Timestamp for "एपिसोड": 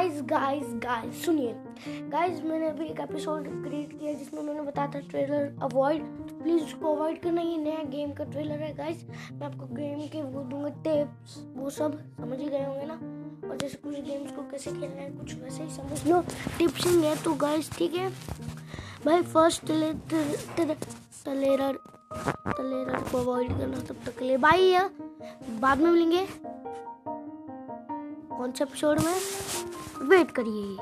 3.00-3.48, 28.64-29.00